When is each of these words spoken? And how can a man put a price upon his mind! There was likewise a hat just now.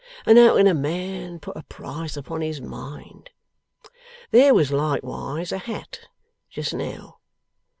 And 0.25 0.39
how 0.39 0.57
can 0.57 0.65
a 0.65 0.73
man 0.73 1.39
put 1.39 1.55
a 1.55 1.61
price 1.61 2.17
upon 2.17 2.41
his 2.41 2.59
mind! 2.59 3.29
There 4.31 4.51
was 4.51 4.71
likewise 4.71 5.51
a 5.51 5.59
hat 5.59 5.99
just 6.49 6.73
now. 6.73 7.19